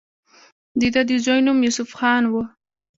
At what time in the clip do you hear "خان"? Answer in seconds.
1.99-2.23